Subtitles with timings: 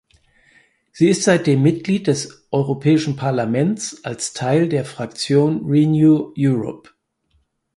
[0.91, 6.89] Sie ist seitdem Mitglied des Europäischen Parlaments als Teil der Fraktion Renew Europe.